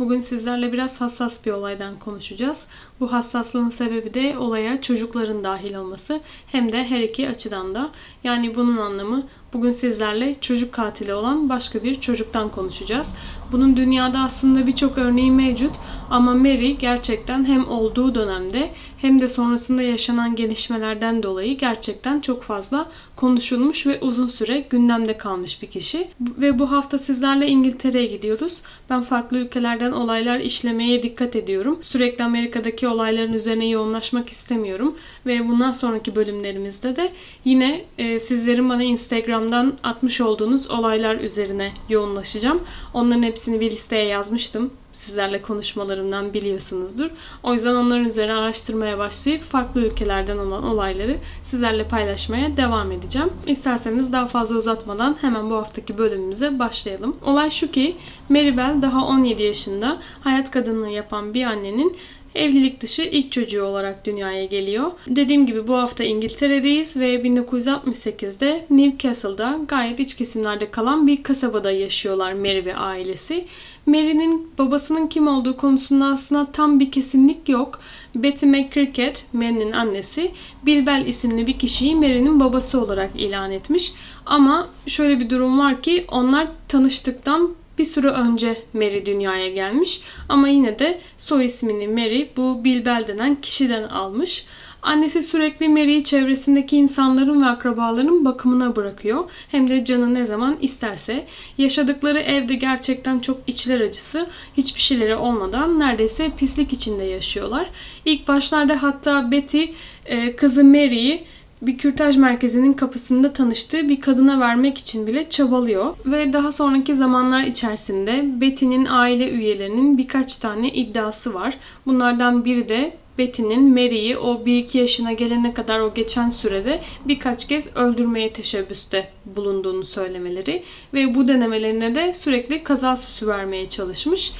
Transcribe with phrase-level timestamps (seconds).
[0.00, 2.64] Bugün sizlerle biraz hassas bir olaydan konuşacağız.
[3.00, 7.90] Bu hassaslığın sebebi de olaya çocukların dahil olması hem de her iki açıdan da.
[8.24, 13.14] Yani bunun anlamı bugün sizlerle çocuk katili olan başka bir çocuktan konuşacağız.
[13.52, 15.72] Bunun dünyada aslında birçok örneği mevcut
[16.10, 22.86] ama Mary gerçekten hem olduğu dönemde hem de sonrasında yaşanan gelişmelerden dolayı gerçekten çok fazla
[23.16, 26.08] konuşulmuş ve uzun süre gündemde kalmış bir kişi.
[26.20, 28.52] Ve bu hafta sizlerle İngiltere'ye gidiyoruz.
[28.90, 31.78] Ben farklı ülkelerden olaylar işlemeye dikkat ediyorum.
[31.82, 34.96] Sürekli Amerika'daki olayların üzerine yoğunlaşmak istemiyorum.
[35.26, 37.12] Ve bundan sonraki bölümlerimizde de
[37.44, 42.60] yine e, sizlerin bana Instagram'dan atmış olduğunuz olaylar üzerine yoğunlaşacağım.
[42.94, 47.10] Onların hepsini bir listeye yazmıştım sizlerle konuşmalarımdan biliyorsunuzdur.
[47.42, 53.30] O yüzden onların üzerine araştırmaya başlayıp farklı ülkelerden olan olayları sizlerle paylaşmaya devam edeceğim.
[53.46, 57.16] İsterseniz daha fazla uzatmadan hemen bu haftaki bölümümüze başlayalım.
[57.24, 57.96] Olay şu ki
[58.28, 61.96] Maribel daha 17 yaşında hayat kadınlığı yapan bir annenin
[62.34, 64.90] evlilik dışı ilk çocuğu olarak dünyaya geliyor.
[65.06, 72.32] Dediğim gibi bu hafta İngiltere'deyiz ve 1968'de Newcastle'da gayet iç kesimlerde kalan bir kasabada yaşıyorlar
[72.32, 73.44] Mary ve ailesi.
[73.86, 77.80] Mary'nin babasının kim olduğu konusunda aslında tam bir kesinlik yok.
[78.14, 80.30] Betty McCricket, Mary'nin annesi,
[80.66, 83.92] Bill Bell isimli bir kişiyi Mary'nin babası olarak ilan etmiş.
[84.26, 90.48] Ama şöyle bir durum var ki onlar tanıştıktan bir süre önce Mary dünyaya gelmiş ama
[90.48, 94.44] yine de soy ismini Mary bu Bill Bell denen kişiden almış.
[94.82, 99.30] Annesi sürekli Mary'i çevresindeki insanların ve akrabaların bakımına bırakıyor.
[99.50, 101.26] Hem de canı ne zaman isterse.
[101.58, 104.26] Yaşadıkları evde gerçekten çok içler acısı.
[104.56, 107.70] Hiçbir şeyleri olmadan neredeyse pislik içinde yaşıyorlar.
[108.04, 109.64] İlk başlarda hatta Betty
[110.06, 111.24] e, kızı Mary'i
[111.62, 115.96] bir kürtaj merkezinin kapısında tanıştığı bir kadına vermek için bile çabalıyor.
[116.06, 121.58] Ve daha sonraki zamanlar içerisinde Betty'nin aile üyelerinin birkaç tane iddiası var.
[121.86, 127.76] Bunlardan biri de Betty'nin Mary'i o 1-2 yaşına gelene kadar o geçen sürede birkaç kez
[127.76, 130.62] öldürmeye teşebbüste bulunduğunu söylemeleri
[130.94, 134.32] ve bu denemelerine de sürekli kaza süsü vermeye çalışmış.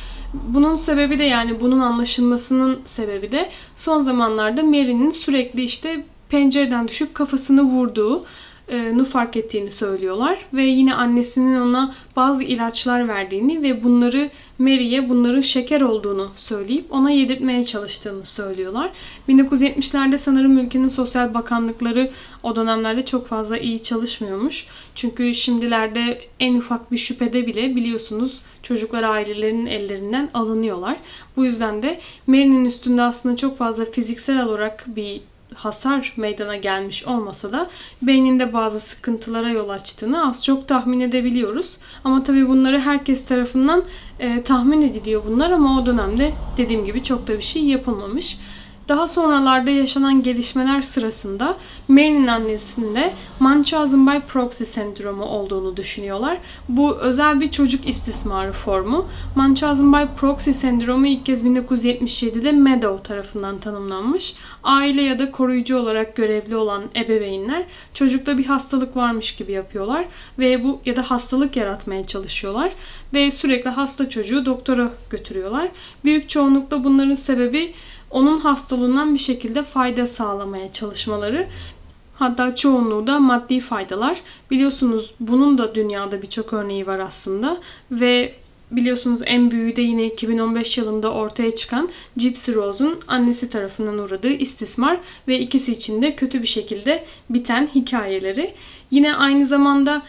[0.49, 7.15] Bunun sebebi de yani bunun anlaşılmasının sebebi de son zamanlarda Mary'nin sürekli işte pencereden düşüp
[7.15, 8.25] kafasını vurduğu
[8.95, 10.39] nu fark ettiğini söylüyorlar.
[10.53, 17.11] Ve yine annesinin ona bazı ilaçlar verdiğini ve bunları Mary'e bunların şeker olduğunu söyleyip ona
[17.11, 18.91] yedirtmeye çalıştığını söylüyorlar.
[19.29, 22.11] 1970'lerde sanırım ülkenin sosyal bakanlıkları
[22.43, 24.67] o dönemlerde çok fazla iyi çalışmıyormuş.
[24.95, 30.97] Çünkü şimdilerde en ufak bir şüphede bile biliyorsunuz çocuklar ailelerinin ellerinden alınıyorlar.
[31.37, 35.21] Bu yüzden de Mary'nin üstünde aslında çok fazla fiziksel olarak bir
[35.65, 37.71] hasar meydana gelmiş olmasa da
[38.03, 41.77] beyninde bazı sıkıntılara yol açtığını az çok tahmin edebiliyoruz.
[42.05, 43.85] Ama tabii bunları herkes tarafından
[44.21, 48.39] e, tahmin ediliyor bunlar ama o dönemde dediğim gibi çok da bir şey yapılmamış.
[48.91, 51.57] Daha sonralarda yaşanan gelişmeler sırasında
[51.89, 56.39] Mary'nin annesinde Munchausen by proxy sendromu olduğunu düşünüyorlar.
[56.69, 59.09] Bu özel bir çocuk istismarı formu.
[59.37, 64.35] Munchausen by proxy sendromu ilk kez 1977'de Meadow tarafından tanımlanmış.
[64.63, 67.63] Aile ya da koruyucu olarak görevli olan ebeveynler
[67.95, 70.05] çocukta bir hastalık varmış gibi yapıyorlar
[70.39, 72.73] ve bu ya da hastalık yaratmaya çalışıyorlar
[73.13, 75.69] ve sürekli hasta çocuğu doktora götürüyorlar.
[76.05, 77.73] Büyük çoğunlukla bunların sebebi
[78.11, 81.47] onun hastalığından bir şekilde fayda sağlamaya çalışmaları.
[82.15, 84.21] Hatta çoğunluğu da maddi faydalar.
[84.51, 87.61] Biliyorsunuz bunun da dünyada birçok örneği var aslında.
[87.91, 88.35] Ve
[88.71, 95.01] biliyorsunuz en büyüğü de yine 2015 yılında ortaya çıkan Gypsy Rose'un annesi tarafından uğradığı istismar
[95.29, 98.55] ve ikisi için de kötü bir şekilde biten hikayeleri.
[98.91, 100.03] Yine aynı zamanda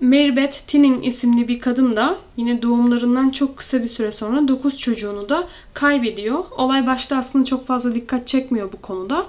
[0.00, 5.28] Marybeth Tinning isimli bir kadın da yine doğumlarından çok kısa bir süre sonra 9 çocuğunu
[5.28, 6.44] da kaybediyor.
[6.56, 9.26] Olay başta aslında çok fazla dikkat çekmiyor bu konuda.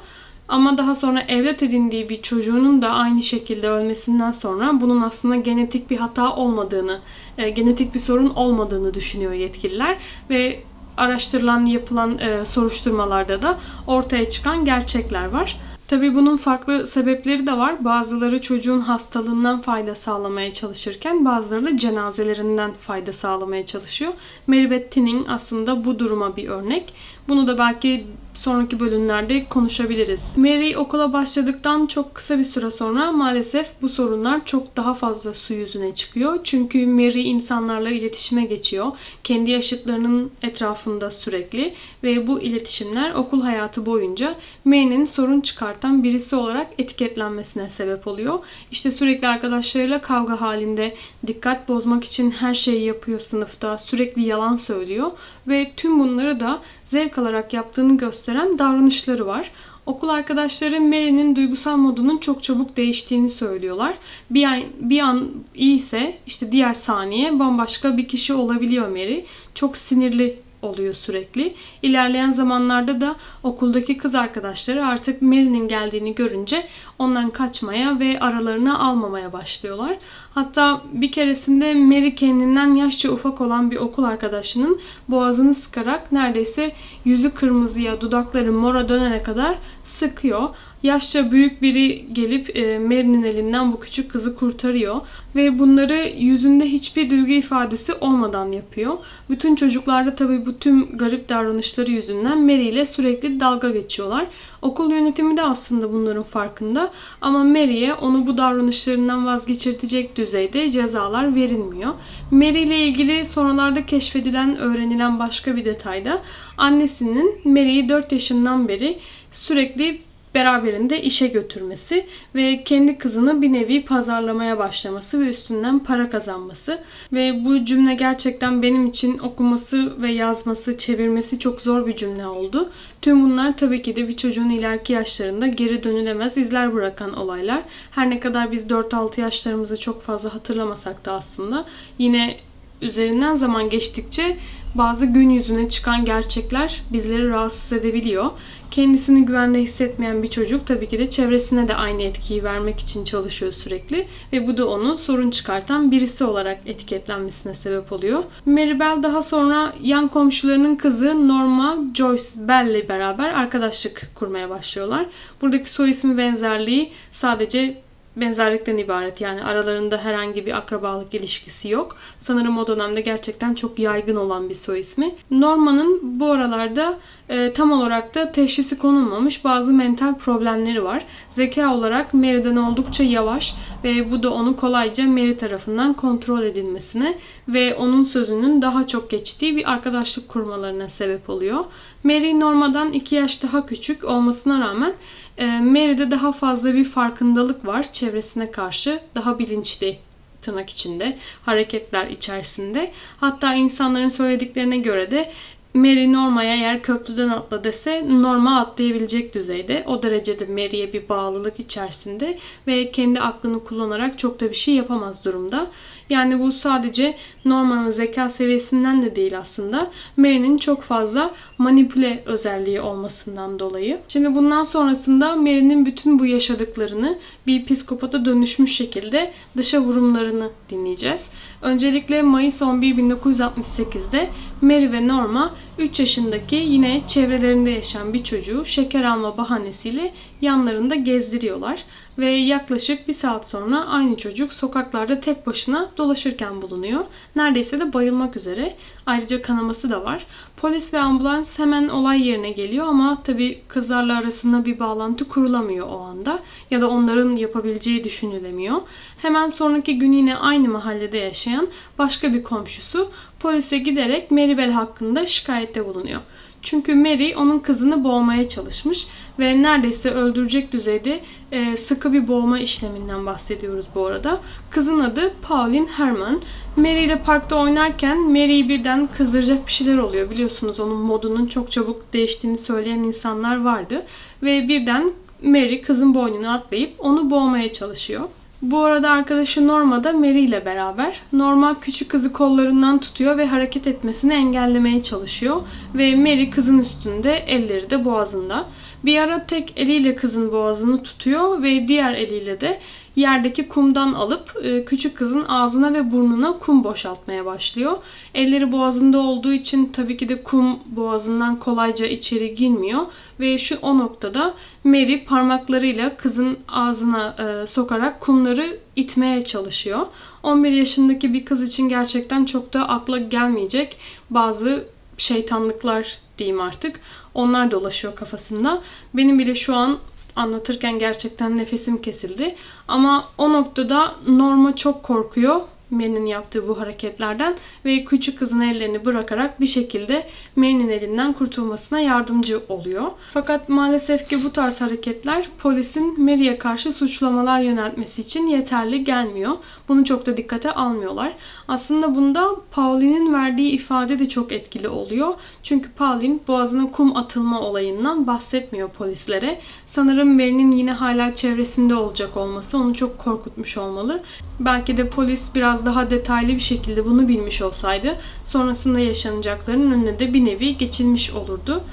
[0.47, 5.89] Ama daha sonra evlat edindiği bir çocuğunun da aynı şekilde ölmesinden sonra bunun aslında genetik
[5.89, 6.99] bir hata olmadığını,
[7.37, 9.97] e, genetik bir sorun olmadığını düşünüyor yetkililer
[10.29, 10.59] ve
[10.97, 15.57] araştırılan, yapılan e, soruşturmalarda da ortaya çıkan gerçekler var.
[15.89, 17.85] Tabii bunun farklı sebepleri de var.
[17.85, 24.13] Bazıları çocuğun hastalığından fayda sağlamaya çalışırken bazıları da cenazelerinden fayda sağlamaya çalışıyor.
[24.47, 26.93] Marybeth Tinning aslında bu duruma bir örnek.
[27.27, 30.37] Bunu da belki sonraki bölümlerde konuşabiliriz.
[30.37, 35.53] Mary okula başladıktan çok kısa bir süre sonra maalesef bu sorunlar çok daha fazla su
[35.53, 36.39] yüzüne çıkıyor.
[36.43, 38.87] Çünkü Mary insanlarla iletişime geçiyor.
[39.23, 46.35] Kendi yaşıtlarının etrafında sürekli ve bu iletişimler okul hayatı boyunca Mary'nin sorun çıkarttığı çıkartan birisi
[46.35, 48.39] olarak etiketlenmesine sebep oluyor.
[48.71, 50.95] İşte sürekli arkadaşlarıyla kavga halinde
[51.27, 53.77] dikkat bozmak için her şeyi yapıyor sınıfta.
[53.77, 55.11] Sürekli yalan söylüyor
[55.47, 59.51] ve tüm bunları da zevk alarak yaptığını gösteren davranışları var.
[59.85, 63.93] Okul arkadaşları Mary'nin duygusal modunun çok çabuk değiştiğini söylüyorlar.
[64.29, 69.21] Bir an, bir an iyiyse işte diğer saniye bambaşka bir kişi olabiliyor Mary.
[69.55, 71.53] Çok sinirli oluyor sürekli.
[71.81, 76.63] İlerleyen zamanlarda da okuldaki kız arkadaşları artık Mary'nin geldiğini görünce
[76.99, 79.97] ondan kaçmaya ve aralarına almamaya başlıyorlar.
[80.33, 86.71] Hatta bir keresinde Mary kendinden yaşça ufak olan bir okul arkadaşının boğazını sıkarak neredeyse
[87.05, 89.57] yüzü kırmızıya, dudakları mora dönene kadar
[89.99, 90.49] sıkıyor.
[90.83, 95.01] Yaşça büyük biri gelip e, Mary'nin elinden bu küçük kızı kurtarıyor.
[95.35, 98.97] Ve bunları yüzünde hiçbir duygu ifadesi olmadan yapıyor.
[99.29, 104.25] Bütün çocuklar da tabii bu tüm garip davranışları yüzünden Mary ile sürekli dalga geçiyorlar.
[104.61, 106.91] Okul yönetimi de aslında bunların farkında.
[107.21, 111.93] Ama Mary'e onu bu davranışlarından vazgeçirtecek düzeyde cezalar verilmiyor.
[112.31, 116.21] Mary ile ilgili sonralarda keşfedilen, öğrenilen başka bir detayda
[116.57, 118.99] annesinin Mary'i 4 yaşından beri
[119.31, 120.01] sürekli
[120.35, 122.05] beraberinde işe götürmesi
[122.35, 126.79] ve kendi kızını bir nevi pazarlamaya başlaması ve üstünden para kazanması.
[127.13, 132.69] Ve bu cümle gerçekten benim için okuması ve yazması, çevirmesi çok zor bir cümle oldu.
[133.01, 137.63] Tüm bunlar tabii ki de bir çocuğun ileriki yaşlarında geri dönülemez izler bırakan olaylar.
[137.91, 141.65] Her ne kadar biz 4-6 yaşlarımızı çok fazla hatırlamasak da aslında
[141.97, 142.35] yine
[142.81, 144.37] üzerinden zaman geçtikçe
[144.75, 148.31] bazı gün yüzüne çıkan gerçekler bizleri rahatsız edebiliyor.
[148.71, 153.51] Kendisini güvende hissetmeyen bir çocuk tabii ki de çevresine de aynı etkiyi vermek için çalışıyor
[153.51, 158.23] sürekli ve bu da onu sorun çıkartan birisi olarak etiketlenmesine sebep oluyor.
[158.45, 165.05] Mary Bell daha sonra yan komşularının kızı Norma Joyce Bell ile beraber arkadaşlık kurmaya başlıyorlar.
[165.41, 167.81] Buradaki soy ismi benzerliği sadece
[168.15, 169.21] benzerlikten ibaret.
[169.21, 171.97] Yani aralarında herhangi bir akrabalık ilişkisi yok.
[172.17, 175.15] Sanırım o dönemde gerçekten çok yaygın olan bir soy ismi.
[175.31, 176.97] Norma'nın bu aralarda
[177.29, 181.05] e, tam olarak da teşhisi konulmamış bazı mental problemleri var.
[181.31, 183.53] Zeka olarak Mary'den oldukça yavaş
[183.83, 187.17] ve bu da onu kolayca Mary tarafından kontrol edilmesine
[187.47, 191.65] ve onun sözünün daha çok geçtiği bir arkadaşlık kurmalarına sebep oluyor.
[192.03, 194.93] Mary Norma'dan 2 yaş daha küçük olmasına rağmen
[195.37, 198.99] e, Mary'de daha fazla bir farkındalık var çevresine karşı.
[199.15, 199.99] Daha bilinçli
[200.41, 202.91] tırnak içinde hareketler içerisinde.
[203.19, 205.31] Hatta insanların söylediklerine göre de
[205.73, 209.83] Mary Norma'ya eğer köprüden atla dese Norma atlayabilecek düzeyde.
[209.87, 212.37] O derecede Mary'e bir bağlılık içerisinde
[212.67, 215.67] ve kendi aklını kullanarak çok da bir şey yapamaz durumda.
[216.09, 219.91] Yani bu sadece Norma'nın zeka seviyesinden de değil aslında.
[220.17, 223.99] Mary'nin çok fazla manipüle özelliği olmasından dolayı.
[224.07, 227.17] Şimdi bundan sonrasında Mary'nin bütün bu yaşadıklarını
[227.47, 231.29] bir psikopata dönüşmüş şekilde dışa vurumlarını dinleyeceğiz.
[231.61, 234.29] Öncelikle Mayıs 11 1968'de
[234.61, 241.83] Mary ve Norma 3 yaşındaki yine çevrelerinde yaşayan bir çocuğu şeker alma bahanesiyle yanlarında gezdiriyorlar.
[242.17, 247.05] Ve yaklaşık bir saat sonra aynı çocuk sokaklarda tek başına dolaşırken bulunuyor.
[247.35, 248.75] Neredeyse de bayılmak üzere.
[249.05, 250.25] Ayrıca kanaması da var.
[250.57, 255.99] Polis ve ambulans hemen olay yerine geliyor ama tabi kızlarla arasında bir bağlantı kurulamıyor o
[255.99, 256.39] anda.
[256.71, 258.81] Ya da onların yapabileceği düşünülemiyor.
[259.21, 261.67] Hemen sonraki gün yine aynı mahallede yaşayan
[261.97, 266.21] başka bir komşusu polise giderek Maribel hakkında şikayette bulunuyor.
[266.61, 269.07] Çünkü Mary onun kızını boğmaya çalışmış
[269.39, 271.19] ve neredeyse öldürecek düzeyde
[271.51, 274.39] e, sıkı bir boğma işleminden bahsediyoruz bu arada.
[274.69, 276.41] Kızın adı Pauline Herman.
[276.75, 280.29] Mary ile parkta oynarken Mary'i birden kızdıracak bir şeyler oluyor.
[280.29, 284.05] Biliyorsunuz onun modunun çok çabuk değiştiğini söyleyen insanlar vardı.
[284.43, 285.11] Ve birden
[285.43, 288.23] Mary kızın boynuna atlayıp onu boğmaya çalışıyor.
[288.61, 291.21] Bu arada arkadaşı Norma da Mary ile beraber.
[291.33, 295.61] Norma küçük kızı kollarından tutuyor ve hareket etmesini engellemeye çalışıyor.
[295.95, 298.65] Ve Mary kızın üstünde, elleri de boğazında.
[299.05, 302.79] Bir ara tek eliyle kızın boğazını tutuyor ve diğer eliyle de
[303.15, 307.97] yerdeki kumdan alıp e, küçük kızın ağzına ve burnuna kum boşaltmaya başlıyor.
[308.35, 313.01] Elleri boğazında olduğu için tabii ki de kum boğazından kolayca içeri girmiyor
[313.39, 314.53] ve şu o noktada
[314.83, 320.05] Mary parmaklarıyla kızın ağzına e, sokarak kumları itmeye çalışıyor.
[320.43, 323.97] 11 yaşındaki bir kız için gerçekten çok da akla gelmeyecek
[324.29, 324.87] bazı
[325.17, 326.99] şeytanlıklar diyeyim artık.
[327.33, 328.81] Onlar dolaşıyor kafasında.
[329.13, 329.99] Benim bile şu an
[330.35, 332.55] anlatırken gerçekten nefesim kesildi.
[332.87, 337.55] Ama o noktada Norma çok korkuyor Mary'nin yaptığı bu hareketlerden
[337.85, 343.11] ve küçük kızın ellerini bırakarak bir şekilde Mary'nin elinden kurtulmasına yardımcı oluyor.
[343.33, 349.57] Fakat maalesef ki bu tarz hareketler polisin Mary'e karşı suçlamalar yöneltmesi için yeterli gelmiyor.
[349.87, 351.33] Bunu çok da dikkate almıyorlar.
[351.67, 355.33] Aslında bunda Pauline'in verdiği ifade de çok etkili oluyor.
[355.63, 359.59] Çünkü Pauline boğazına kum atılma olayından bahsetmiyor polislere.
[359.85, 364.21] Sanırım Mary'nin yine hala çevresinde olacak olması onu çok korkutmuş olmalı.
[364.59, 370.33] Belki de polis biraz daha detaylı bir şekilde bunu bilmiş olsaydı sonrasında yaşanacakların önüne de
[370.33, 371.83] bir nevi geçilmiş olurdu.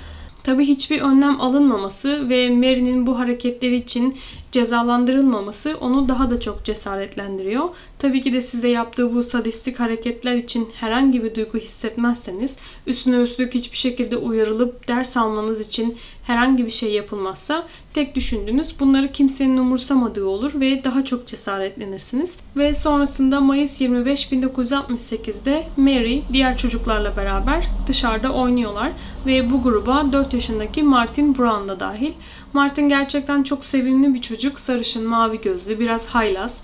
[0.42, 4.16] Tabi hiçbir önlem alınmaması ve Mary'nin bu hareketleri için
[4.56, 7.68] cezalandırılmaması onu daha da çok cesaretlendiriyor.
[7.98, 12.50] Tabii ki de size yaptığı bu sadistik hareketler için herhangi bir duygu hissetmezseniz,
[12.86, 19.12] üstüne üstlük hiçbir şekilde uyarılıp ders almanız için herhangi bir şey yapılmazsa tek düşündüğünüz bunları
[19.12, 22.36] kimsenin umursamadığı olur ve daha çok cesaretlenirsiniz.
[22.56, 28.92] Ve sonrasında Mayıs 25 1968'de Mary diğer çocuklarla beraber dışarıda oynuyorlar
[29.26, 32.12] ve bu gruba 4 yaşındaki Martin Brown da dahil.
[32.56, 34.60] Martin gerçekten çok sevimli bir çocuk.
[34.60, 36.54] Sarışın, mavi gözlü, biraz haylaz.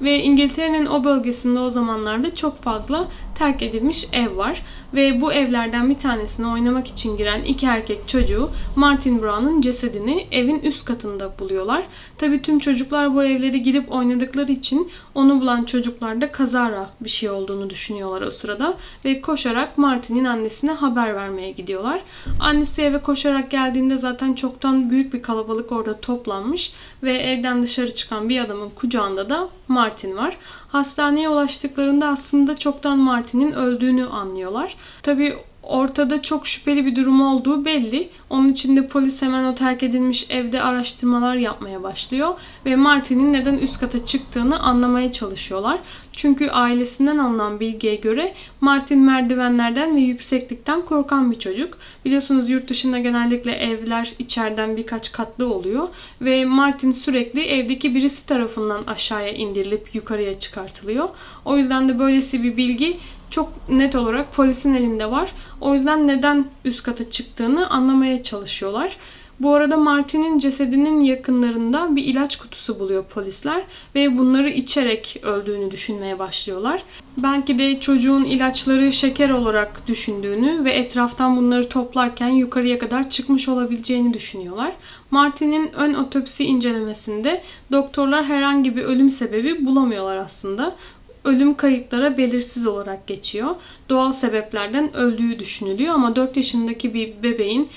[0.00, 3.08] Ve İngiltere'nin o bölgesinde o zamanlarda çok fazla
[3.40, 4.62] terk edilmiş ev var.
[4.94, 10.60] Ve bu evlerden bir tanesine oynamak için giren iki erkek çocuğu Martin Brown'un cesedini evin
[10.60, 11.86] üst katında buluyorlar.
[12.18, 17.30] Tabi tüm çocuklar bu evlere girip oynadıkları için onu bulan çocuklar da kazara bir şey
[17.30, 18.74] olduğunu düşünüyorlar o sırada.
[19.04, 22.00] Ve koşarak Martin'in annesine haber vermeye gidiyorlar.
[22.40, 26.72] Annesi eve koşarak geldiğinde zaten çoktan büyük bir kalabalık orada toplanmış.
[27.02, 30.36] Ve evden dışarı çıkan bir adamın kucağında da Martin var.
[30.72, 34.76] Hastaneye ulaştıklarında aslında çoktan Martin'in öldüğünü anlıyorlar.
[35.02, 38.08] Tabi ortada çok şüpheli bir durum olduğu belli.
[38.30, 42.34] Onun için de polis hemen o terk edilmiş evde araştırmalar yapmaya başlıyor
[42.66, 45.78] ve Martin'in neden üst kata çıktığını anlamaya çalışıyorlar.
[46.20, 51.78] Çünkü ailesinden alınan bilgiye göre Martin merdivenlerden ve yükseklikten korkan bir çocuk.
[52.04, 55.88] Biliyorsunuz yurt dışında genellikle evler içeriden birkaç katlı oluyor
[56.20, 61.08] ve Martin sürekli evdeki birisi tarafından aşağıya indirilip yukarıya çıkartılıyor.
[61.44, 62.96] O yüzden de böylesi bir bilgi
[63.30, 65.32] çok net olarak polisin elinde var.
[65.60, 68.96] O yüzden neden üst kata çıktığını anlamaya çalışıyorlar.
[69.40, 73.62] Bu arada Martin'in cesedinin yakınlarında bir ilaç kutusu buluyor polisler
[73.94, 76.82] ve bunları içerek öldüğünü düşünmeye başlıyorlar.
[77.16, 84.14] Belki de çocuğun ilaçları şeker olarak düşündüğünü ve etraftan bunları toplarken yukarıya kadar çıkmış olabileceğini
[84.14, 84.72] düşünüyorlar.
[85.10, 87.42] Martin'in ön otopsi incelemesinde
[87.72, 90.76] doktorlar herhangi bir ölüm sebebi bulamıyorlar aslında
[91.24, 93.50] ölüm kayıtlara belirsiz olarak geçiyor.
[93.88, 97.68] Doğal sebeplerden öldüğü düşünülüyor ama 4 yaşındaki bir bebeğin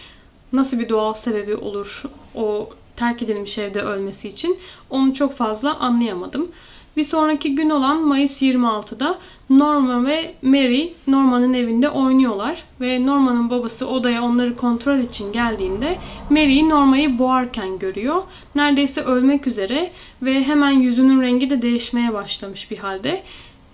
[0.53, 2.03] nasıl bir doğal sebebi olur
[2.35, 4.57] o terk edilmiş evde ölmesi için
[4.89, 6.51] onu çok fazla anlayamadım.
[6.97, 9.17] Bir sonraki gün olan Mayıs 26'da
[9.49, 15.97] Norma ve Mary Norma'nın evinde oynuyorlar ve Norma'nın babası odaya onları kontrol için geldiğinde
[16.29, 18.23] Mary Norma'yı boğarken görüyor.
[18.55, 19.91] Neredeyse ölmek üzere
[20.21, 23.23] ve hemen yüzünün rengi de değişmeye başlamış bir halde.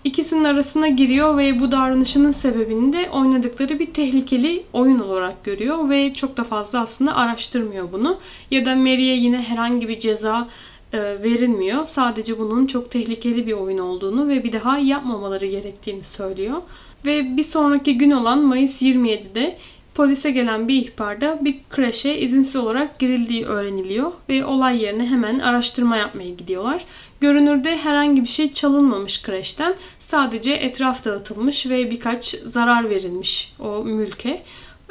[0.04, 6.14] İkisinin arasına giriyor ve bu davranışının sebebini de oynadıkları bir tehlikeli oyun olarak görüyor ve
[6.14, 8.18] çok da fazla aslında araştırmıyor bunu.
[8.52, 10.48] Ya da Mary'e yine herhangi bir ceza
[10.94, 11.88] e, verilmiyor.
[11.88, 16.58] Sadece bunun çok tehlikeli bir oyun olduğunu ve bir daha yapmamaları gerektiğini söylüyor.
[17.06, 19.58] Ve bir sonraki gün olan Mayıs 27'de
[19.96, 25.98] polise gelen bir ihbarda bir kreşe izinsiz olarak girildiği öğreniliyor ve olay yerine hemen araştırma
[25.98, 26.86] yapmaya gidiyorlar.
[27.22, 29.76] Görünürde herhangi bir şey çalınmamış kreşten.
[30.00, 34.44] Sadece etraf dağıtılmış ve birkaç zarar verilmiş o mülke.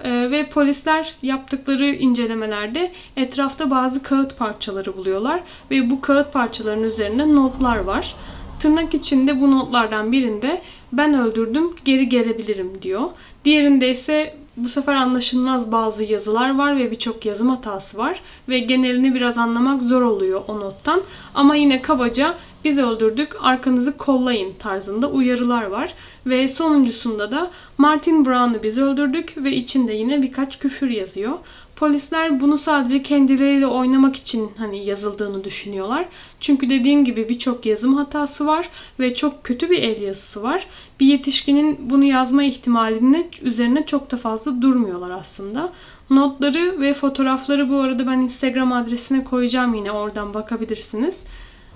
[0.04, 7.34] Ee, ve polisler yaptıkları incelemelerde etrafta bazı kağıt parçaları buluyorlar ve bu kağıt parçalarının üzerinde
[7.34, 8.14] notlar var.
[8.60, 13.10] Tırnak içinde bu notlardan birinde ben öldürdüm geri gelebilirim diyor.
[13.44, 19.14] Diğerinde ise bu sefer anlaşılmaz bazı yazılar var ve birçok yazım hatası var ve genelini
[19.14, 21.02] biraz anlamak zor oluyor o nottan.
[21.34, 22.34] Ama yine kabaca
[22.64, 25.94] biz öldürdük arkanızı kollayın tarzında uyarılar var.
[26.26, 31.38] Ve sonuncusunda da Martin Brown'u biz öldürdük ve içinde yine birkaç küfür yazıyor.
[31.78, 36.08] Polisler bunu sadece kendileriyle oynamak için hani yazıldığını düşünüyorlar.
[36.40, 38.68] Çünkü dediğim gibi birçok yazım hatası var
[39.00, 40.66] ve çok kötü bir el yazısı var.
[41.00, 45.72] Bir yetişkinin bunu yazma ihtimalinin üzerine çok da fazla durmuyorlar aslında.
[46.10, 51.16] Notları ve fotoğrafları bu arada ben Instagram adresine koyacağım yine oradan bakabilirsiniz.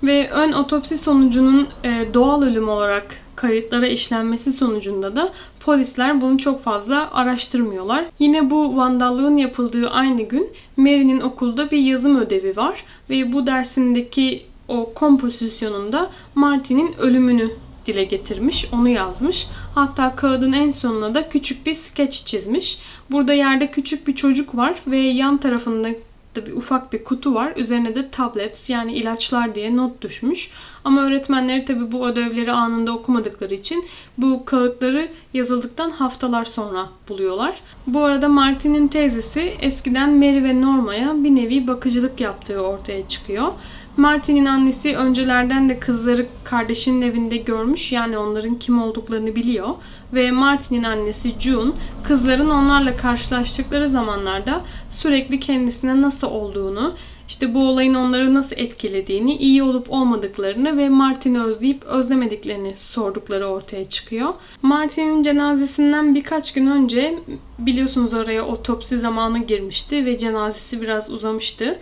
[0.02, 6.62] Ve ön otopsi sonucunun e, doğal ölüm olarak kayıtlara işlenmesi sonucunda da polisler bunu çok
[6.62, 8.04] fazla araştırmıyorlar.
[8.18, 14.42] Yine bu vandallığın yapıldığı aynı gün Mary'nin okulda bir yazım ödevi var ve bu dersindeki
[14.68, 17.50] o kompozisyonunda Martin'in ölümünü
[17.86, 19.46] dile getirmiş, onu yazmış.
[19.74, 22.78] Hatta kağıdın en sonuna da küçük bir skeç çizmiş.
[23.10, 25.88] Burada yerde küçük bir çocuk var ve yan tarafında
[26.36, 27.52] da bir ufak bir kutu var.
[27.56, 30.50] Üzerine de tablets yani ilaçlar diye not düşmüş.
[30.84, 33.84] Ama öğretmenleri tabi bu ödevleri anında okumadıkları için
[34.18, 37.60] bu kağıtları yazıldıktan haftalar sonra buluyorlar.
[37.86, 43.52] Bu arada Martin'in teyzesi eskiden Mary ve Norma'ya bir nevi bakıcılık yaptığı ortaya çıkıyor.
[43.96, 47.92] Martin'in annesi öncelerden de kızları kardeşinin evinde görmüş.
[47.92, 49.68] Yani onların kim olduklarını biliyor.
[50.12, 51.72] Ve Martin'in annesi June
[52.04, 56.94] kızların onlarla karşılaştıkları zamanlarda sürekli kendisine nasıl olduğunu,
[57.28, 63.88] işte bu olayın onları nasıl etkilediğini, iyi olup olmadıklarını ve Martin'i özleyip özlemediklerini sordukları ortaya
[63.88, 64.34] çıkıyor.
[64.62, 67.18] Martin'in cenazesinden birkaç gün önce
[67.58, 71.78] biliyorsunuz araya otopsi zamanı girmişti ve cenazesi biraz uzamıştı.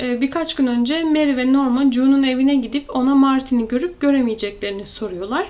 [0.00, 5.46] Ee, birkaç gün önce Mary ve Norma June'un evine gidip ona Martin'i görüp göremeyeceklerini soruyorlar.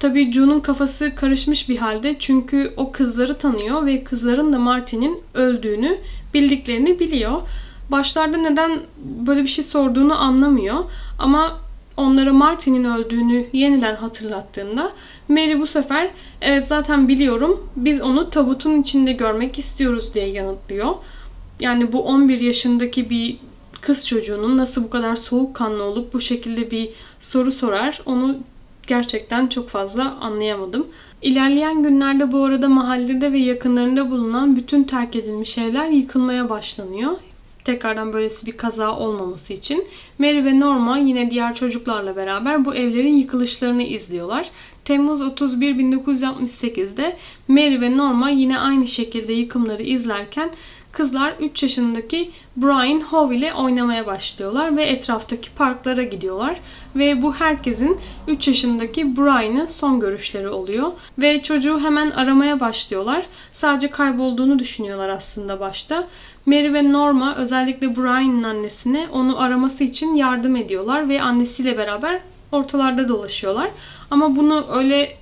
[0.00, 5.98] Tabii June'un kafası karışmış bir halde çünkü o kızları tanıyor ve kızların da Martin'in öldüğünü
[6.34, 7.42] bildiklerini biliyor.
[7.90, 10.84] Başlarda neden böyle bir şey sorduğunu anlamıyor
[11.18, 11.58] ama
[11.96, 14.92] onlara Martin'in öldüğünü yeniden hatırlattığında
[15.28, 16.10] Mary bu sefer
[16.40, 20.94] evet zaten biliyorum biz onu tabutun içinde görmek istiyoruz diye yanıtlıyor.
[21.60, 23.36] Yani bu 11 yaşındaki bir
[23.80, 28.36] kız çocuğunun nasıl bu kadar soğukkanlı olup bu şekilde bir soru sorar onu
[28.86, 30.86] gerçekten çok fazla anlayamadım.
[31.22, 37.12] İlerleyen günlerde bu arada mahallede ve yakınlarında bulunan bütün terk edilmiş evler yıkılmaya başlanıyor.
[37.64, 39.84] Tekrardan böylesi bir kaza olmaması için
[40.18, 44.50] Mary ve Norma yine diğer çocuklarla beraber bu evlerin yıkılışlarını izliyorlar.
[44.84, 47.16] Temmuz 31 1968'de
[47.48, 50.50] Mary ve Norma yine aynı şekilde yıkımları izlerken
[50.96, 56.60] Kızlar 3 yaşındaki Brian Howe ile oynamaya başlıyorlar ve etraftaki parklara gidiyorlar.
[56.96, 60.92] Ve bu herkesin 3 yaşındaki Brian'ın son görüşleri oluyor.
[61.18, 63.26] Ve çocuğu hemen aramaya başlıyorlar.
[63.52, 66.06] Sadece kaybolduğunu düşünüyorlar aslında başta.
[66.46, 72.20] Mary ve Norma özellikle Brian'ın annesine onu araması için yardım ediyorlar ve annesiyle beraber
[72.52, 73.70] ortalarda dolaşıyorlar.
[74.10, 75.16] Ama bunu öyle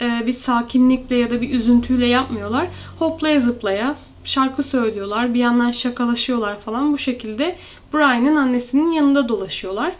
[0.00, 2.66] e, bir sakinlikle ya da bir üzüntüyle yapmıyorlar.
[2.98, 5.34] Hoplaya zıplaya şarkı söylüyorlar.
[5.34, 6.92] Bir yandan şakalaşıyorlar falan.
[6.92, 7.56] Bu şekilde
[7.94, 9.92] Brian'ın annesinin yanında dolaşıyorlar.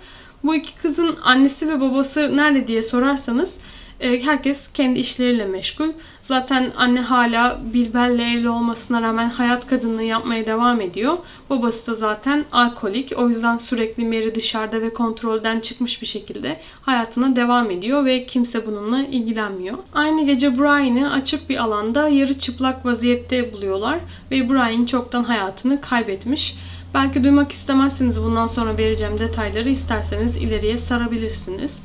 [0.45, 3.55] Bu iki kızın annesi ve babası nerede diye sorarsanız
[4.01, 5.93] e, herkes kendi işleriyle meşgul.
[6.25, 11.17] Zaten anne hala Bilber'le evli olmasına rağmen hayat kadınlığı yapmaya devam ediyor.
[11.51, 13.13] Babası da zaten alkolik.
[13.17, 18.67] O yüzden sürekli Mary dışarıda ve kontrolden çıkmış bir şekilde hayatına devam ediyor ve kimse
[18.67, 19.79] bununla ilgilenmiyor.
[19.95, 23.99] Aynı gece Brian'ı açık bir alanda yarı çıplak vaziyette buluyorlar
[24.31, 26.57] ve Brian çoktan hayatını kaybetmiş.
[26.95, 31.79] Belki duymak istemezsiniz bundan sonra vereceğim detayları isterseniz ileriye sarabilirsiniz.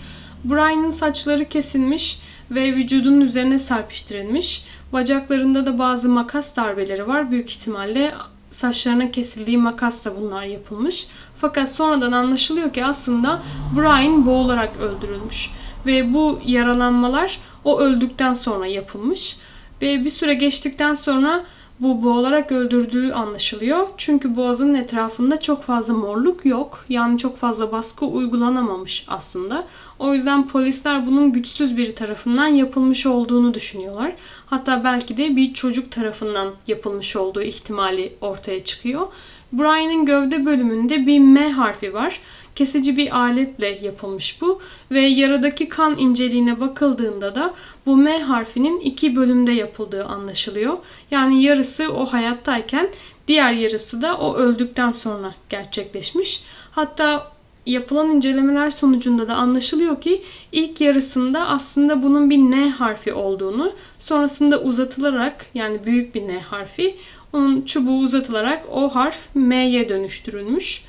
[0.43, 2.19] Brian'ın saçları kesilmiş
[2.51, 4.65] ve vücudunun üzerine serpiştirilmiş.
[4.93, 7.31] Bacaklarında da bazı makas darbeleri var.
[7.31, 8.13] Büyük ihtimalle
[8.51, 11.07] saçlarına kesildiği makasla bunlar yapılmış.
[11.41, 13.41] Fakat sonradan anlaşılıyor ki aslında
[13.77, 15.49] Brian boğularak öldürülmüş.
[15.85, 19.37] Ve bu yaralanmalar o öldükten sonra yapılmış.
[19.81, 21.43] Ve bir süre geçtikten sonra
[21.79, 23.87] bu boğularak öldürdüğü anlaşılıyor.
[23.97, 26.85] Çünkü boğazının etrafında çok fazla morluk yok.
[26.89, 29.65] Yani çok fazla baskı uygulanamamış aslında.
[29.99, 34.11] O yüzden polisler bunun güçsüz biri tarafından yapılmış olduğunu düşünüyorlar.
[34.45, 39.07] Hatta belki de bir çocuk tarafından yapılmış olduğu ihtimali ortaya çıkıyor.
[39.53, 42.19] Brian'ın gövde bölümünde bir M harfi var.
[42.55, 47.53] Kesici bir aletle yapılmış bu ve yaradaki kan inceliğine bakıldığında da
[47.85, 50.77] bu M harfinin iki bölümde yapıldığı anlaşılıyor.
[51.11, 52.89] Yani yarısı o hayattayken
[53.27, 56.43] diğer yarısı da o öldükten sonra gerçekleşmiş.
[56.71, 57.31] Hatta
[57.71, 64.61] yapılan incelemeler sonucunda da anlaşılıyor ki ilk yarısında aslında bunun bir N harfi olduğunu, sonrasında
[64.61, 66.95] uzatılarak yani büyük bir N harfi,
[67.33, 70.83] onun çubuğu uzatılarak o harf M'ye dönüştürülmüş.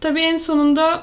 [0.00, 1.02] Tabi en sonunda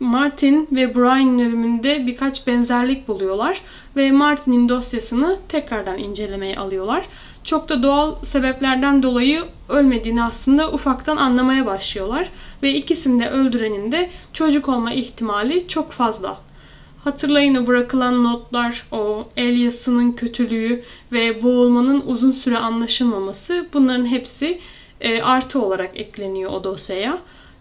[0.00, 3.60] Martin ve Brian'ın ölümünde birkaç benzerlik buluyorlar
[3.96, 7.04] ve Martin'in dosyasını tekrardan incelemeye alıyorlar.
[7.44, 12.30] Çok da doğal sebeplerden dolayı ölmediğini aslında ufaktan anlamaya başlıyorlar
[12.62, 16.38] ve ikisini de öldürenin de çocuk olma ihtimali çok fazla.
[17.04, 24.58] Hatırlayın o bırakılan notlar, o el yazısının kötülüğü ve boğulmanın uzun süre anlaşılmaması bunların hepsi
[25.00, 27.18] e, artı olarak ekleniyor o dosyaya.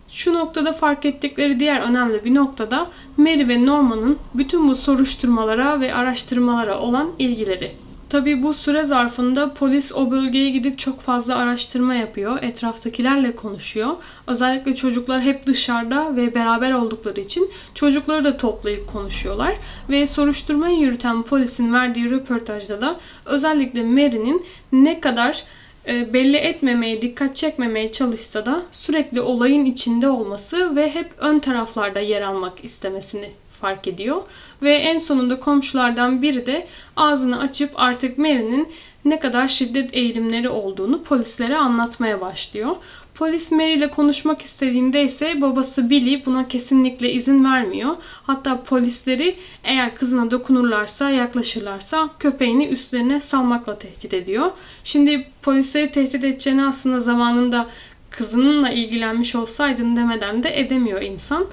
[0.10, 5.94] Şu noktada fark ettikleri diğer önemli bir noktada Mary ve Norman'ın bütün bu soruşturmalara ve
[5.94, 7.72] araştırmalara olan ilgileri.
[8.14, 12.40] Tabii bu süre zarfında polis o bölgeye gidip çok fazla araştırma yapıyor.
[12.42, 13.90] Etraftakilerle konuşuyor.
[14.28, 19.56] Özellikle çocuklar hep dışarıda ve beraber oldukları için çocukları da toplayıp konuşuyorlar.
[19.90, 25.44] Ve soruşturmayı yürüten polisin verdiği röportajda da özellikle Mary'nin ne kadar
[25.88, 32.00] e, belli etmemeye, dikkat çekmemeye çalışsa da sürekli olayın içinde olması ve hep ön taraflarda
[32.00, 33.32] yer almak istemesini
[33.64, 34.22] fark ediyor.
[34.62, 38.68] Ve en sonunda komşulardan biri de ağzını açıp artık Mary'nin
[39.06, 42.76] ne kadar şiddet eğilimleri olduğunu polislere anlatmaya başlıyor.
[43.16, 47.96] Polis Mary ile konuşmak istediğinde ise babası Billy buna kesinlikle izin vermiyor.
[48.24, 54.52] Hatta polisleri eğer kızına dokunurlarsa, yaklaşırlarsa köpeğini üstlerine salmakla tehdit ediyor.
[54.84, 57.68] Şimdi polisleri tehdit edeceğini aslında zamanında
[58.10, 61.46] kızınınla ilgilenmiş olsaydın demeden de edemiyor insan.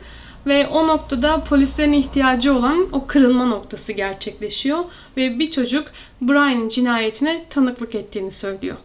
[0.47, 4.85] Ve o noktada polislerin ihtiyacı olan o kırılma noktası gerçekleşiyor.
[5.17, 5.85] Ve bir çocuk
[6.21, 8.77] Brian'ın cinayetine tanıklık ettiğini söylüyor.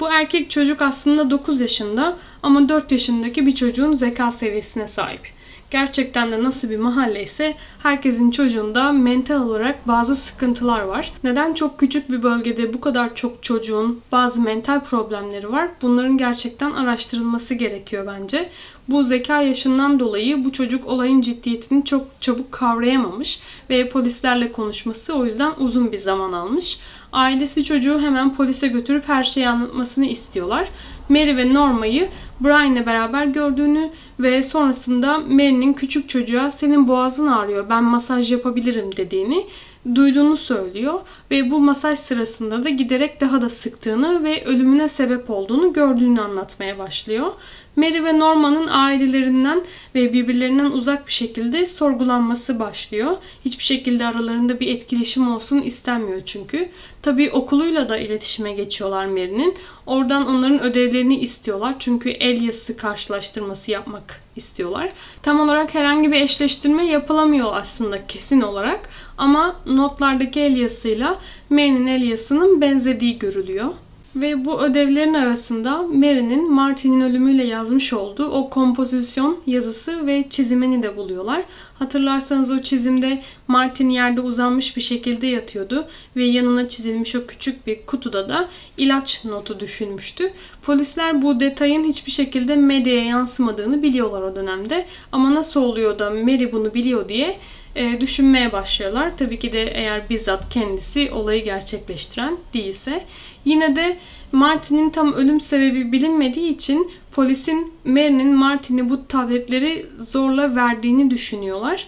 [0.00, 5.35] Bu erkek çocuk aslında 9 yaşında ama 4 yaşındaki bir çocuğun zeka seviyesine sahip.
[5.70, 11.12] Gerçekten de nasıl bir mahalle ise herkesin çocuğunda mental olarak bazı sıkıntılar var.
[11.24, 15.68] Neden çok küçük bir bölgede bu kadar çok çocuğun bazı mental problemleri var?
[15.82, 18.48] Bunların gerçekten araştırılması gerekiyor bence.
[18.88, 25.24] Bu zeka yaşından dolayı bu çocuk olayın ciddiyetini çok çabuk kavrayamamış ve polislerle konuşması o
[25.24, 26.78] yüzden uzun bir zaman almış.
[27.16, 30.68] Ailesi çocuğu hemen polise götürüp her şeyi anlatmasını istiyorlar.
[31.08, 32.08] Mary ve Norma'yı
[32.40, 39.46] Brian'le beraber gördüğünü ve sonrasında Mary'nin küçük çocuğa senin boğazın ağrıyor ben masaj yapabilirim dediğini
[39.94, 45.72] duyduğunu söylüyor ve bu masaj sırasında da giderek daha da sıktığını ve ölümüne sebep olduğunu
[45.72, 47.32] gördüğünü anlatmaya başlıyor.
[47.76, 49.62] Mary ve Norman'ın ailelerinden
[49.94, 53.16] ve birbirlerinden uzak bir şekilde sorgulanması başlıyor.
[53.44, 56.68] Hiçbir şekilde aralarında bir etkileşim olsun istenmiyor çünkü.
[57.02, 59.54] Tabii okuluyla da iletişime geçiyorlar Mary'nin.
[59.86, 61.74] Oradan onların ödevlerini istiyorlar.
[61.78, 64.88] Çünkü el yazısı karşılaştırması yapmak istiyorlar.
[65.22, 68.88] Tam olarak herhangi bir eşleştirme yapılamıyor aslında kesin olarak.
[69.18, 71.15] Ama notlardaki el yazısıyla
[71.50, 73.68] Mary'nin el yazısının benzediği görülüyor.
[74.16, 80.96] Ve bu ödevlerin arasında Mary'nin Martin'in ölümüyle yazmış olduğu o kompozisyon yazısı ve çizimini de
[80.96, 81.44] buluyorlar.
[81.78, 87.86] Hatırlarsanız o çizimde Martin yerde uzanmış bir şekilde yatıyordu ve yanına çizilmiş o küçük bir
[87.86, 90.30] kutuda da ilaç notu düşünmüştü.
[90.62, 94.86] Polisler bu detayın hiçbir şekilde medyaya yansımadığını biliyorlar o dönemde.
[95.12, 97.38] Ama nasıl oluyor da Mary bunu biliyor diye
[97.76, 99.10] e, düşünmeye başlıyorlar.
[99.18, 103.04] Tabii ki de eğer bizzat kendisi olayı gerçekleştiren değilse.
[103.44, 103.96] Yine de
[104.32, 111.86] Martin'in tam ölüm sebebi bilinmediği için polisin Mary'nin Martin'e bu tabletleri zorla verdiğini düşünüyorlar.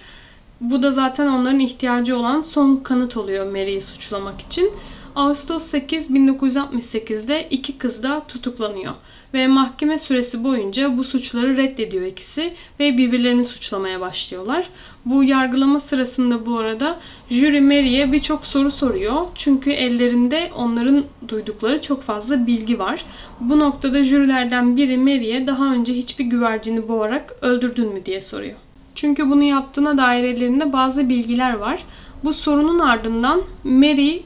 [0.61, 4.73] Bu da zaten onların ihtiyacı olan son kanıt oluyor Mary'i suçlamak için.
[5.19, 8.95] Ağustos 8 1968'de iki kız da tutuklanıyor
[9.35, 14.69] ve mahkeme süresi boyunca bu suçları reddediyor ikisi ve birbirlerini suçlamaya başlıyorlar.
[15.05, 16.99] Bu yargılama sırasında bu arada
[17.31, 19.27] jüri Mary'e birçok soru soruyor.
[19.35, 23.05] Çünkü ellerinde onların duydukları çok fazla bilgi var.
[23.41, 28.57] Bu noktada jürilerden biri Mary'e daha önce hiçbir güvercini boğarak öldürdün mü diye soruyor.
[28.95, 31.85] Çünkü bunu yaptığına dair ellerinde bazı bilgiler var.
[32.25, 34.21] Bu sorunun ardından Mary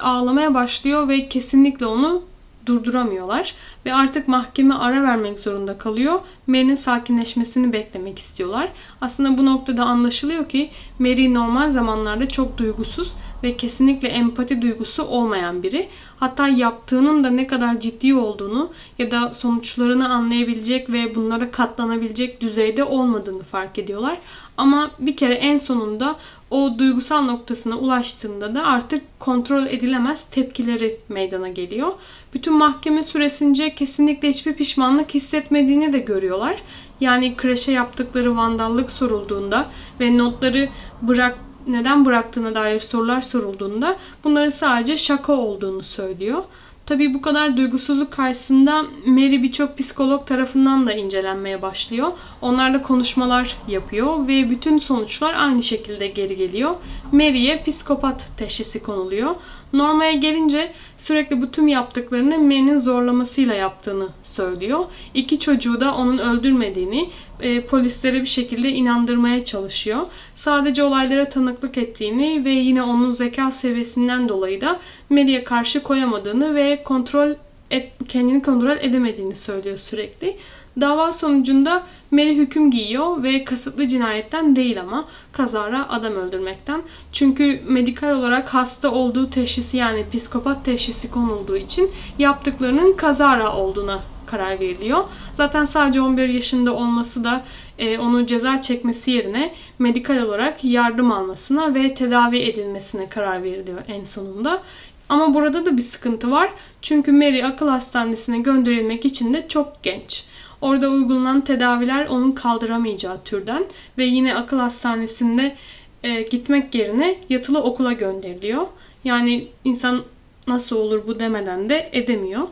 [0.00, 2.22] ağlamaya başlıyor ve kesinlikle onu
[2.66, 3.54] durduramıyorlar
[3.86, 6.20] ve artık mahkeme ara vermek zorunda kalıyor.
[6.46, 8.68] Mary'nin sakinleşmesini beklemek istiyorlar.
[9.00, 15.62] Aslında bu noktada anlaşılıyor ki Mary normal zamanlarda çok duygusuz ve kesinlikle empati duygusu olmayan
[15.62, 15.88] biri.
[16.16, 22.84] Hatta yaptığının da ne kadar ciddi olduğunu ya da sonuçlarını anlayabilecek ve bunlara katlanabilecek düzeyde
[22.84, 24.18] olmadığını fark ediyorlar.
[24.56, 26.16] Ama bir kere en sonunda
[26.50, 31.92] o duygusal noktasına ulaştığında da artık kontrol edilemez tepkileri meydana geliyor.
[32.34, 36.62] Bütün mahkeme süresince kesinlikle hiçbir pişmanlık hissetmediğini de görüyorlar.
[37.00, 39.66] Yani kreşe yaptıkları vandallık sorulduğunda
[40.00, 40.68] ve notları
[41.02, 46.44] bırak neden bıraktığına dair sorular sorulduğunda bunların sadece şaka olduğunu söylüyor.
[46.92, 52.12] Tabii bu kadar duygusuzluk karşısında Mary birçok psikolog tarafından da incelenmeye başlıyor.
[52.42, 56.74] Onlarla konuşmalar yapıyor ve bütün sonuçlar aynı şekilde geri geliyor.
[57.12, 59.34] Mary'e psikopat teşhisi konuluyor.
[59.72, 64.84] Norma'ya gelince sürekli bu tüm yaptıklarını Mary'nin zorlamasıyla yaptığını söylüyor.
[65.14, 70.06] İki çocuğu da onun öldürmediğini e, polislere bir şekilde inandırmaya çalışıyor.
[70.34, 76.82] Sadece olaylara tanıklık ettiğini ve yine onun zeka seviyesinden dolayı da Mary'e karşı koyamadığını ve
[76.82, 77.34] kontrol
[77.70, 80.36] et, kendini kontrol edemediğini söylüyor sürekli.
[80.80, 86.82] Dava sonucunda Mary hüküm giyiyor ve kasıtlı cinayetten değil ama kazara adam öldürmekten.
[87.12, 94.60] Çünkü medikal olarak hasta olduğu teşhisi yani psikopat teşhisi konulduğu için yaptıklarının kazara olduğuna karar
[94.60, 95.04] veriliyor.
[95.34, 97.42] Zaten sadece 11 yaşında olması da
[97.78, 104.04] e, onu ceza çekmesi yerine medikal olarak yardım almasına ve tedavi edilmesine karar veriliyor en
[104.04, 104.62] sonunda.
[105.08, 106.52] Ama burada da bir sıkıntı var.
[106.82, 110.24] Çünkü Mary akıl hastanesine gönderilmek için de çok genç.
[110.60, 113.64] Orada uygulanan tedaviler onun kaldıramayacağı türden
[113.98, 115.56] ve yine akıl hastanesinde
[116.02, 118.66] e, gitmek yerine yatılı okula gönderiliyor.
[119.04, 120.02] Yani insan
[120.46, 122.42] nasıl olur bu demeden de edemiyor.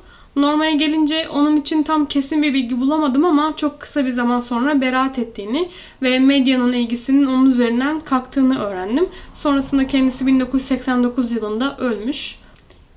[0.40, 4.80] Normaya gelince onun için tam kesin bir bilgi bulamadım ama çok kısa bir zaman sonra
[4.80, 5.68] beraat ettiğini
[6.02, 9.08] ve medyanın ilgisinin onun üzerinden kalktığını öğrendim.
[9.34, 12.36] Sonrasında kendisi 1989 yılında ölmüş.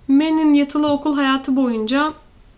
[0.08, 2.13] Mary'nin yatılı okul hayatı boyunca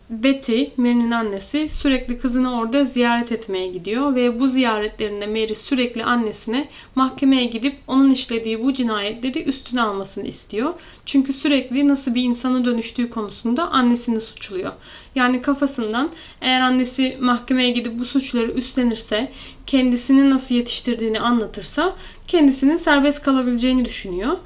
[0.09, 6.69] Betty, Mary'nin annesi sürekli kızını orada ziyaret etmeye gidiyor ve bu ziyaretlerinde Mary sürekli annesine
[6.95, 10.73] mahkemeye gidip onun işlediği bu cinayetleri üstüne almasını istiyor.
[11.05, 14.71] Çünkü sürekli nasıl bir insana dönüştüğü konusunda annesini suçluyor.
[15.15, 16.09] Yani kafasından
[16.41, 19.31] eğer annesi mahkemeye gidip bu suçları üstlenirse,
[19.67, 21.95] kendisini nasıl yetiştirdiğini anlatırsa
[22.27, 24.37] kendisinin serbest kalabileceğini düşünüyor.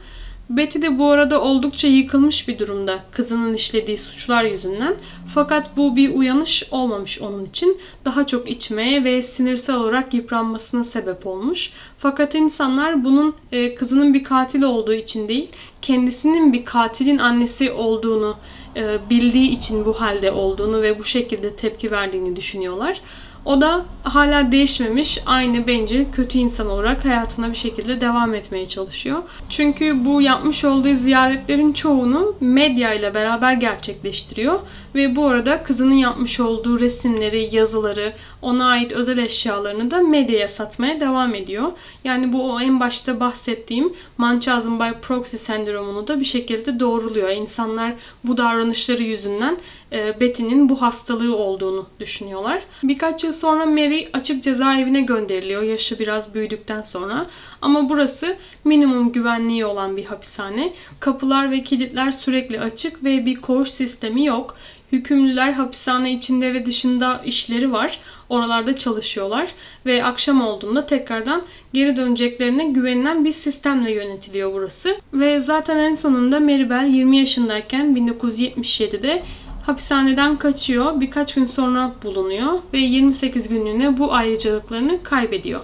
[0.49, 4.95] Betty de bu arada oldukça yıkılmış bir durumda kızının işlediği suçlar yüzünden.
[5.33, 7.77] Fakat bu bir uyanış olmamış onun için.
[8.05, 11.71] Daha çok içmeye ve sinirsel olarak yıpranmasına sebep olmuş.
[11.97, 15.47] Fakat insanlar bunun e, kızının bir katil olduğu için değil,
[15.81, 18.37] kendisinin bir katilin annesi olduğunu
[18.75, 23.01] e, bildiği için bu halde olduğunu ve bu şekilde tepki verdiğini düşünüyorlar.
[23.49, 29.17] O da hala değişmemiş, aynı bencil, kötü insan olarak hayatına bir şekilde devam etmeye çalışıyor.
[29.49, 34.59] Çünkü bu yapmış olduğu ziyaretlerin çoğunu medya ile beraber gerçekleştiriyor.
[34.95, 40.99] Ve bu arada kızının yapmış olduğu resimleri, yazıları, ona ait özel eşyalarını da medyaya satmaya
[40.99, 41.71] devam ediyor.
[42.03, 47.29] Yani bu o en başta bahsettiğim Munchausen by proxy sendromunu da bir şekilde doğruluyor.
[47.29, 49.57] İnsanlar bu davranışları yüzünden
[49.91, 52.61] e, Betty'nin bu hastalığı olduğunu düşünüyorlar.
[52.83, 57.25] Birkaç yıl sonra Mary açık cezaevine gönderiliyor yaşı biraz büyüdükten sonra.
[57.61, 60.73] Ama burası minimum güvenliği olan bir hapishane.
[60.99, 64.55] Kapılar ve kilitler sürekli açık ve bir koğuş sistemi yok.
[64.91, 67.99] Hükümlüler hapishane içinde ve dışında işleri var.
[68.29, 69.49] Oralarda çalışıyorlar
[69.85, 71.41] ve akşam olduğunda tekrardan
[71.73, 74.95] geri döneceklerine güvenilen bir sistemle yönetiliyor burası.
[75.13, 79.23] Ve zaten en sonunda Maribel 20 yaşındayken 1977'de
[79.65, 80.99] hapishaneden kaçıyor.
[80.99, 85.61] Birkaç gün sonra bulunuyor ve 28 günlüğüne bu ayrıcalıklarını kaybediyor.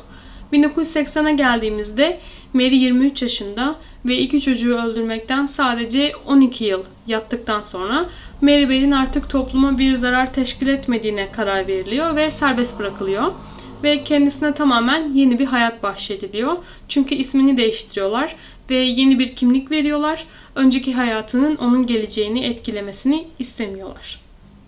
[0.53, 2.19] 1980'e geldiğimizde
[2.53, 8.09] Mary 23 yaşında ve iki çocuğu öldürmekten sadece 12 yıl yattıktan sonra
[8.41, 13.31] Mary Bell'in artık topluma bir zarar teşkil etmediğine karar veriliyor ve serbest bırakılıyor.
[13.83, 16.57] Ve kendisine tamamen yeni bir hayat bahşediliyor.
[16.87, 18.35] Çünkü ismini değiştiriyorlar
[18.69, 20.25] ve yeni bir kimlik veriyorlar.
[20.55, 24.19] Önceki hayatının onun geleceğini etkilemesini istemiyorlar.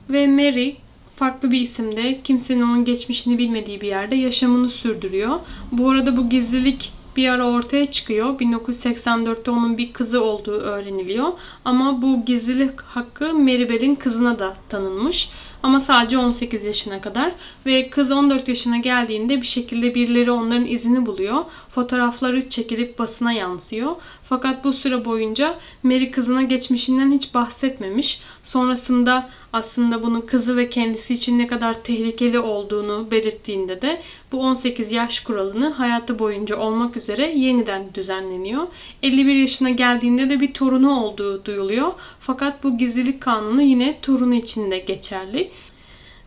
[0.10, 0.72] Ve Mary
[1.18, 5.40] farklı bir isimde kimsenin onun geçmişini bilmediği bir yerde yaşamını sürdürüyor.
[5.72, 8.40] Bu arada bu gizlilik bir ara ortaya çıkıyor.
[8.40, 11.28] 1984'te onun bir kızı olduğu öğreniliyor.
[11.66, 15.30] Ama bu gizlilik hakkı Maribel'in kızına da tanınmış.
[15.64, 17.32] Ama sadece 18 yaşına kadar
[17.66, 21.46] ve kız 14 yaşına geldiğinde bir şekilde birileri onların izini buluyor.
[21.70, 23.92] Fotoğrafları çekilip basına yansıyor.
[24.24, 28.22] Fakat bu süre boyunca Mary kızına geçmişinden hiç bahsetmemiş.
[28.44, 34.92] Sonrasında aslında bunun kızı ve kendisi için ne kadar tehlikeli olduğunu belirttiğinde de bu 18
[34.92, 38.68] yaş kuralını hayatı boyunca olmak üzere yeniden düzenleniyor.
[39.04, 41.92] 51 yaşına geldiğinde de bir torunu olduğu duyuluyor.
[42.20, 45.50] Fakat bu gizlilik kanunu yine torunu için de geçerli.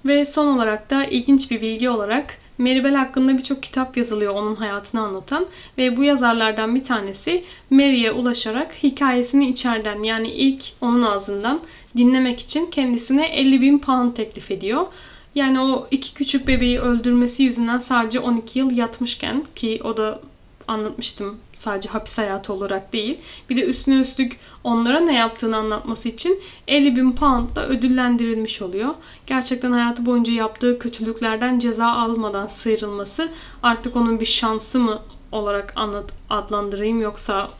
[0.04, 5.00] Ve son olarak da ilginç bir bilgi olarak Maribel hakkında birçok kitap yazılıyor onun hayatını
[5.00, 5.46] anlatan
[5.78, 11.60] ve bu yazarlardan bir tanesi Mary'e ulaşarak hikayesini içeriden yani ilk onun ağzından
[11.96, 14.86] dinlemek için kendisine 50 bin pound teklif ediyor.
[15.34, 20.20] Yani o iki küçük bebeği öldürmesi yüzünden sadece 12 yıl yatmışken ki o da
[20.68, 23.18] anlatmıştım sadece hapis hayatı olarak değil.
[23.50, 28.94] Bir de üstüne üstlük onlara ne yaptığını anlatması için 50 bin poundla ödüllendirilmiş oluyor.
[29.26, 33.28] Gerçekten hayatı boyunca yaptığı kötülüklerden ceza almadan sıyrılması
[33.62, 34.98] artık onun bir şansı mı
[35.32, 37.50] olarak anlat, adlandırayım yoksa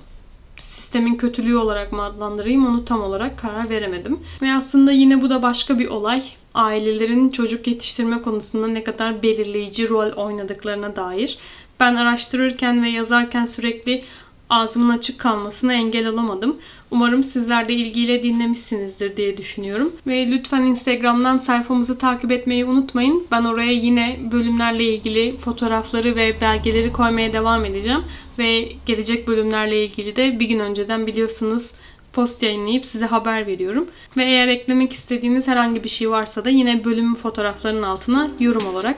[0.61, 4.21] sistemin kötülüğü olarak mı adlandırayım onu tam olarak karar veremedim.
[4.43, 6.23] Ve aslında yine bu da başka bir olay.
[6.55, 11.39] Ailelerin çocuk yetiştirme konusunda ne kadar belirleyici rol oynadıklarına dair.
[11.81, 14.05] Ben araştırırken ve yazarken sürekli
[14.51, 16.57] ağzımın açık kalmasına engel olamadım.
[16.91, 19.93] Umarım sizler de ilgiyle dinlemişsinizdir diye düşünüyorum.
[20.07, 23.27] Ve lütfen Instagram'dan sayfamızı takip etmeyi unutmayın.
[23.31, 28.05] Ben oraya yine bölümlerle ilgili fotoğrafları ve belgeleri koymaya devam edeceğim.
[28.39, 31.71] Ve gelecek bölümlerle ilgili de bir gün önceden biliyorsunuz
[32.13, 33.89] post yayınlayıp size haber veriyorum.
[34.17, 38.97] Ve eğer eklemek istediğiniz herhangi bir şey varsa da yine bölümün fotoğraflarının altına yorum olarak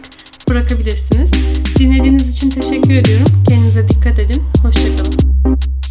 [0.52, 1.30] bırakabilirsiniz.
[1.78, 3.26] Dinlediğiniz için teşekkür ediyorum.
[3.48, 4.42] Kendinize dikkat edin.
[4.62, 5.81] Hoşçakalın.